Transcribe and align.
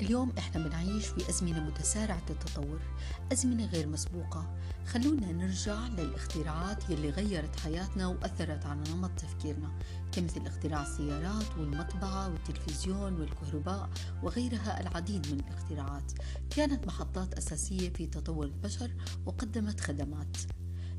اليوم 0.00 0.32
إحنا 0.38 0.68
بنعيش 0.68 1.06
في 1.06 1.28
أزمنة 1.28 1.60
متسارعة 1.60 2.22
التطور 2.30 2.80
أزمنة 3.32 3.66
غير 3.66 3.86
مسبوقة. 3.86 4.56
خلونا 4.86 5.32
نرجع 5.32 5.86
للاختراعات 5.86 6.90
يلي 6.90 7.10
غيرت 7.10 7.60
حياتنا 7.60 8.06
وأثرت 8.06 8.66
على 8.66 8.80
نمط 8.90 9.10
تفكيرنا 9.10 9.78
كمثل 10.12 10.46
اختراع 10.46 10.82
السيارات 10.82 11.58
والمطبعة 11.58 12.28
والتلفزيون 12.28 13.20
والكهرباء 13.20 13.90
وغيرها 14.22 14.80
العديد 14.80 15.26
من 15.32 15.40
الاختراعات. 15.40 16.12
كانت 16.50 16.86
محطات 16.86 17.34
أساسية 17.34 17.88
في 17.88 18.06
تطور 18.06 18.44
البشر 18.44 18.90
وقدمت 19.26 19.80
خدمات. 19.80 20.36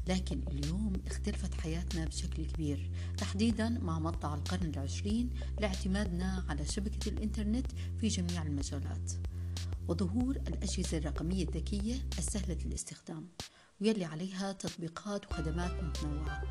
لكن 0.08 0.42
اليوم 0.52 0.94
اختلفت 1.08 1.54
حياتنا 1.54 2.06
بشكل 2.06 2.46
كبير 2.46 2.90
تحديدا 3.18 3.70
مع 3.70 4.00
مطلع 4.00 4.34
القرن 4.34 4.66
العشرين 4.70 5.30
لاعتمادنا 5.60 6.46
على 6.50 6.66
شبكة 6.66 7.10
الإنترنت 7.10 7.68
في 8.00 8.08
جميع 8.08 8.42
المجالات 8.42 9.12
وظهور 9.88 10.36
الأجهزة 10.36 10.98
الرقمية 10.98 11.44
الذكية 11.44 11.96
السهلة 12.18 12.58
الاستخدام 12.66 13.28
ويلي 13.82 14.06
عليها 14.06 14.52
تطبيقات 14.52 15.32
وخدمات 15.32 15.84
متنوعة. 15.84 16.44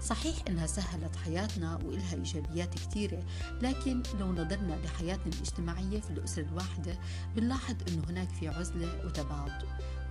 صحيح 0.00 0.36
إنها 0.48 0.66
سهلت 0.66 1.16
حياتنا 1.16 1.76
وإلها 1.84 2.14
إيجابيات 2.14 2.74
كثيرة 2.74 3.24
لكن 3.62 4.02
لو 4.20 4.32
نظرنا 4.32 4.78
لحياتنا 4.84 5.32
الاجتماعية 5.34 6.00
في 6.00 6.10
الأسرة 6.10 6.42
الواحدة 6.42 6.98
بنلاحظ 7.36 7.74
إنه 7.88 8.04
هناك 8.08 8.28
في 8.28 8.48
عزلة 8.48 9.06
وتباعد. 9.06 9.62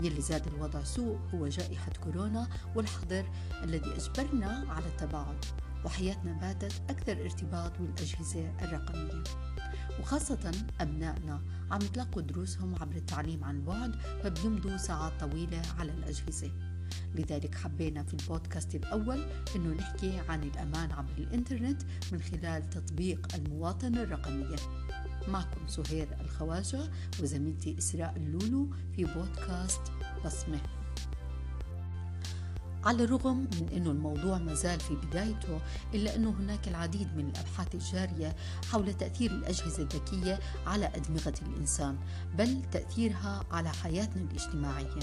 يلي 0.02 0.22
زاد 0.22 0.48
الوضع 0.48 0.84
سوء 0.84 1.20
هو 1.34 1.48
جائحة 1.48 1.92
كورونا 2.04 2.48
والحظر 2.76 3.26
الذي 3.64 3.96
أجبرنا 3.96 4.66
على 4.70 4.86
التباعد. 4.86 5.46
وحياتنا 5.86 6.34
باتت 6.34 6.82
أكثر 6.90 7.22
ارتباط 7.22 7.72
بالأجهزة 7.80 8.52
الرقمية. 8.62 9.24
وخاصة 10.00 10.52
أبنائنا 10.82 11.42
عم 11.72 11.82
يتلقوا 11.82 12.22
دروسهم 12.22 12.76
عبر 12.76 12.96
التعليم 12.96 13.44
عن 13.44 13.66
بعد 13.66 13.96
فبيمضوا 14.24 14.78
ساعات 14.78 15.12
طويلة 15.20 15.62
على 15.80 15.92
الأجهزة. 15.92 16.52
لذلك 17.16 17.56
حبينا 17.56 18.04
في 18.04 18.14
البودكاست 18.14 18.76
الأول 18.76 19.26
أنه 19.56 19.74
نحكي 19.76 20.20
عن 20.30 20.44
الأمان 20.44 20.92
عبر 20.92 21.14
الإنترنت 21.18 21.82
من 22.12 22.22
خلال 22.22 22.70
تطبيق 22.70 23.36
المواطنة 23.36 24.04
الرقمية. 24.04 24.56
معكم 25.28 25.68
سهير 25.68 26.08
الخواجة 26.22 26.80
وزميلتي 27.22 27.78
إسراء 27.78 28.14
اللولو 28.18 28.70
في 28.96 29.04
بودكاست 29.04 29.82
بصمة. 30.26 30.85
على 32.86 33.04
الرغم 33.04 33.38
من 33.38 33.70
أنه 33.76 33.92
الموضوع 33.92 34.38
ما 34.38 34.54
زال 34.54 34.80
في 34.80 34.96
بدايته 34.96 35.62
إلا 35.94 36.16
أنه 36.16 36.30
هناك 36.30 36.68
العديد 36.68 37.18
من 37.18 37.30
الأبحاث 37.30 37.76
الجارية 37.76 38.36
حول 38.72 38.94
تأثير 38.94 39.32
الأجهزة 39.32 39.84
الذكية 39.84 40.40
على 40.68 40.86
أدمغة 40.86 41.34
الإنسان 41.42 41.98
بل 42.38 42.62
تأثيرها 42.72 43.44
على 43.52 43.70
حياتنا 43.70 44.24
الاجتماعية. 44.32 45.00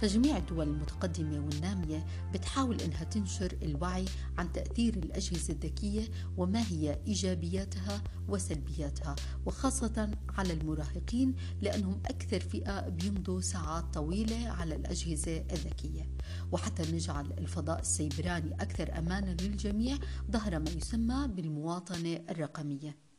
فجميع 0.00 0.36
الدول 0.36 0.68
المتقدمة 0.68 1.38
والنامية 1.46 2.06
بتحاول 2.34 2.80
إنها 2.80 3.04
تنشر 3.04 3.58
الوعي 3.62 4.04
عن 4.38 4.52
تأثير 4.52 4.94
الأجهزة 4.94 5.54
الذكية 5.54 6.08
وما 6.36 6.62
هي 6.68 6.98
إيجابياتها 7.06 8.02
وسلبياتها 8.28 9.16
وخاصة 9.46 10.10
على 10.38 10.52
المراهقين 10.52 11.34
لأنهم 11.62 12.00
أكثر 12.06 12.40
فئة 12.40 12.88
بيمضوا 12.88 13.40
ساعات 13.40 13.84
طويلة 13.94 14.48
على 14.48 14.76
الأجهزة 14.76 15.36
الذكية. 15.36 16.10
وحتى 16.52 16.92
نجعل 16.92 17.32
الفضاء 17.32 17.80
السيبراني 17.80 18.54
أكثر 18.54 18.98
أمانا 18.98 19.30
للجميع 19.30 19.98
ظهر 20.30 20.58
ما 20.58 20.70
يسمى 20.70 21.28
بالمواطنة 21.28 22.20
الرقمية. 22.30 23.09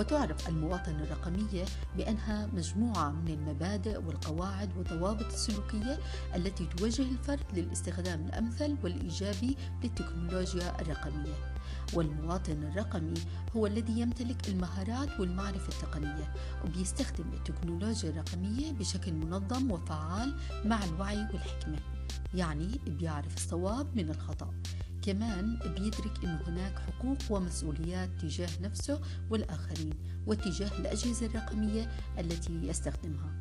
وتعرف 0.00 0.48
المواطنة 0.48 1.02
الرقمية 1.02 1.64
بأنها 1.96 2.46
مجموعة 2.46 3.10
من 3.10 3.28
المبادئ 3.28 3.98
والقواعد 3.98 4.76
والضوابط 4.76 5.26
السلوكية 5.26 5.98
التي 6.34 6.66
توجه 6.66 7.02
الفرد 7.02 7.44
للاستخدام 7.54 8.26
الأمثل 8.26 8.76
والإيجابي 8.82 9.56
للتكنولوجيا 9.82 10.80
الرقمية. 10.80 11.34
والمواطن 11.94 12.62
الرقمي 12.62 13.14
هو 13.56 13.66
الذي 13.66 14.00
يمتلك 14.00 14.48
المهارات 14.48 15.20
والمعرفة 15.20 15.68
التقنية 15.68 16.34
وبيستخدم 16.64 17.24
التكنولوجيا 17.32 18.10
الرقمية 18.10 18.72
بشكل 18.72 19.12
منظم 19.12 19.70
وفعال 19.70 20.36
مع 20.64 20.84
الوعي 20.84 21.18
والحكمة 21.18 21.78
يعني 22.34 22.80
بيعرف 22.86 23.36
الصواب 23.36 23.96
من 23.96 24.10
الخطأ. 24.10 24.50
كمان 25.02 25.58
بيدرك 25.58 26.24
أنه 26.24 26.40
هناك 26.46 26.78
حقوق 26.78 27.18
ومسؤوليات 27.30 28.10
تجاه 28.20 28.50
نفسه 28.62 29.00
والآخرين 29.30 29.94
وتجاه 30.26 30.78
الأجهزة 30.78 31.26
الرقمية 31.26 31.90
التي 32.18 32.52
يستخدمها. 32.52 33.40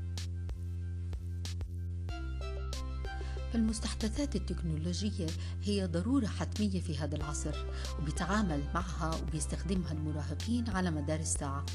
فالمستحدثات 3.53 4.36
التكنولوجية 4.36 5.28
هي 5.64 5.86
ضرورة 5.86 6.25
حتمية 6.25 6.81
في 6.81 6.97
هذا 6.97 7.16
العصر 7.16 7.66
وبيتعامل 8.00 8.64
معها 8.74 9.16
وبيستخدمها 9.16 9.91
المراهقين 9.91 10.70
على 10.70 10.91
مدار 10.91 11.20
الساعة 11.20 11.66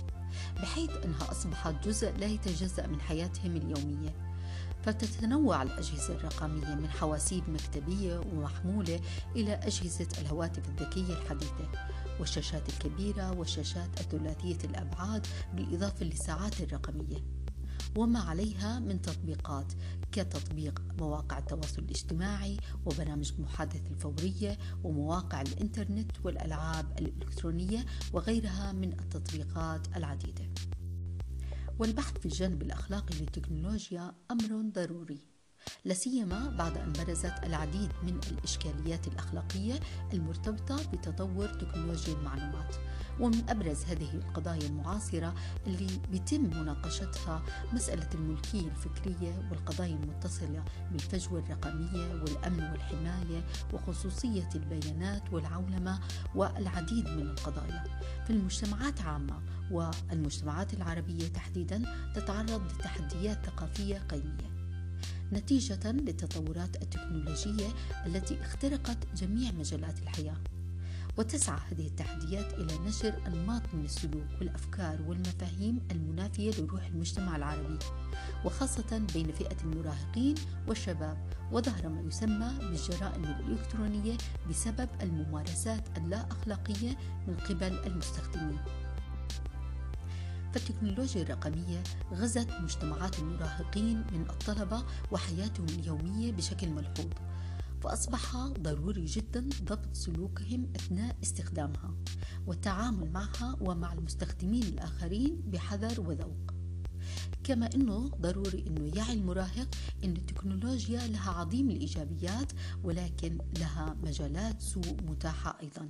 بحيث 0.57 0.91
أنها 1.05 1.31
أصبحت 1.31 1.89
جزء 1.89 2.13
لا 2.17 2.27
يتجزأ 2.27 2.87
من 2.87 3.01
حياتهم 3.01 3.57
اليومية. 3.57 4.34
فتتنوع 4.85 5.63
الأجهزة 5.63 6.15
الرقمية 6.15 6.75
من 6.75 6.89
حواسيب 6.89 7.51
مكتبية 7.51 8.19
ومحمولة 8.19 9.01
إلى 9.37 9.55
أجهزة 9.55 10.09
الهواتف 10.21 10.69
الذكية 10.69 11.15
الحديثة 11.15 11.69
والشاشات 12.21 12.69
الكبيرة 12.69 13.33
والشاشات 13.39 14.01
الثلاثية 14.01 14.59
الأبعاد 14.65 15.27
بالإضافة 15.55 16.05
للساعات 16.05 16.61
الرقمية. 16.61 17.25
وما 17.97 18.21
عليها 18.21 18.79
من 18.79 19.03
تطبيقات 19.03 19.73
كتطبيق 20.13 20.83
مواقع 20.99 21.39
التواصل 21.39 21.83
الاجتماعي 21.83 22.57
وبرامج 22.87 23.33
المحادثة 23.39 23.91
الفورية 23.91 24.59
ومواقع 24.85 25.43
الإنترنت 25.43 26.11
والألعاب 26.25 26.99
الإلكترونية 26.99 27.87
وغيرها 28.13 28.73
من 28.73 28.93
التطبيقات 28.93 29.97
العديدة. 29.97 30.45
والبحث 31.79 32.19
في 32.19 32.27
الجانب 32.27 32.63
الأخلاقي 32.63 33.19
للتكنولوجيا 33.21 34.15
أمر 34.31 34.71
ضروري. 34.71 35.34
لا 35.87 35.95
سيما 35.95 36.51
بعد 36.59 36.77
أن 36.77 36.93
برزت 36.93 37.35
العديد 37.45 37.91
من 38.03 38.21
الإشكاليات 38.33 39.09
الأخلاقية 39.09 39.81
المرتبطة 40.13 40.91
بتطور 40.93 41.49
تكنولوجيا 41.49 42.15
المعلومات. 42.15 42.77
ومن 43.21 43.51
أبرز 43.51 43.85
هذه 43.85 44.15
القضايا 44.15 44.67
المعاصرة 44.67 45.35
اللي 45.67 45.87
بيتم 46.11 46.41
مناقشتها 46.41 47.43
مسألة 47.73 48.09
الملكية 48.15 48.69
الفكرية 48.69 49.49
والقضايا 49.51 49.95
المتصلة 49.95 50.65
بالفجوة 50.93 51.39
الرقمية 51.41 52.23
والأمن 52.23 52.71
والحماية 52.71 53.45
وخصوصية 53.73 54.49
البيانات 54.55 55.33
والعولمة 55.33 56.01
والعديد 56.35 57.09
من 57.09 57.23
القضايا. 57.23 57.85
في 58.25 58.31
المجتمعات 58.31 59.01
عامة 59.01 59.43
والمجتمعات 59.71 60.75
العربية 60.75 61.29
تحديدا 61.29 61.83
تتعرض 62.15 62.63
لتحديات 62.73 63.47
ثقافية 63.47 63.99
قيمية. 63.99 64.54
نتيجة 65.33 65.93
للتطورات 65.93 66.83
التكنولوجية 66.83 67.69
التي 68.07 68.41
اخترقت 68.41 68.99
جميع 69.17 69.53
مجالات 69.53 69.99
الحياة. 70.03 70.37
وتسعى 71.19 71.59
هذه 71.71 71.87
التحديات 71.87 72.55
إلى 72.55 72.79
نشر 72.87 73.15
أنماط 73.27 73.63
من 73.75 73.85
السلوك 73.85 74.27
والأفكار 74.41 75.03
والمفاهيم 75.03 75.81
المنافية 75.91 76.51
لروح 76.63 76.87
المجتمع 76.87 77.37
العربي 77.37 77.79
وخاصة 78.45 79.07
بين 79.15 79.33
فئة 79.33 79.57
المراهقين 79.65 80.35
والشباب 80.69 81.17
وظهر 81.53 81.89
ما 81.89 82.01
يسمى 82.01 82.53
بالجرائم 82.61 83.25
الإلكترونية 83.25 84.17
بسبب 84.51 84.89
الممارسات 85.03 85.99
اللا 85.99 86.27
أخلاقية 86.31 86.97
من 87.29 87.37
قبل 87.37 87.79
المستخدمين. 87.87 88.59
فالتكنولوجيا 90.55 91.23
الرقمية 91.23 91.83
غزت 92.13 92.49
مجتمعات 92.51 93.19
المراهقين 93.19 94.05
من 94.13 94.27
الطلبة 94.31 94.85
وحياتهم 95.13 95.67
اليومية 95.69 96.33
بشكل 96.33 96.69
ملحوظ 96.71 97.09
فأصبح 97.83 98.37
ضروري 98.37 99.05
جدا 99.05 99.49
ضبط 99.63 99.97
سلوكهم 99.97 100.73
أثناء 100.77 101.17
استخدامها 101.23 101.95
والتعامل 102.47 103.11
معها 103.13 103.57
ومع 103.61 103.93
المستخدمين 103.93 104.63
الآخرين 104.63 105.43
بحذر 105.47 106.01
وذوق. 106.01 106.55
كما 107.45 107.71
أنه 107.75 108.09
ضروري 108.09 108.65
أنه 108.67 108.97
يعي 108.97 109.15
المراهق 109.15 109.69
أن 110.05 110.17
التكنولوجيا 110.17 111.07
لها 111.07 111.31
عظيم 111.31 111.71
الإيجابيات 111.71 112.53
ولكن 112.85 113.39
لها 113.59 113.97
مجالات 114.03 114.63
سوء 114.63 114.97
متاحة 115.03 115.59
أيضاً. 115.63 115.89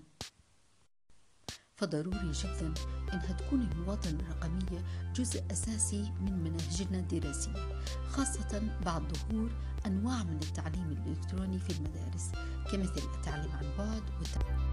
فضروري 1.77 2.31
جدا 2.33 2.75
إنها 3.13 3.33
تكون 3.33 3.63
المواطنة 3.63 4.21
الرقمية 4.21 4.85
جزء 5.15 5.43
أساسي 5.51 6.13
من 6.21 6.33
مناهجنا 6.45 6.99
الدراسية 6.99 7.81
خاصة 8.11 8.63
بعد 8.85 9.03
ظهور 9.17 9.51
أنواع 9.87 10.23
من 10.23 10.39
التعليم 10.43 10.91
الإلكتروني 10.91 11.59
في 11.59 11.71
المدارس 11.71 12.33
كمثل 12.73 13.03
التعليم 13.17 13.53
عن 13.53 13.67
بعد 13.79 14.03
والتعليم 14.19 14.65